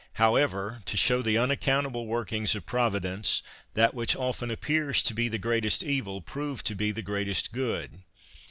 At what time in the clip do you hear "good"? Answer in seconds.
7.51-7.99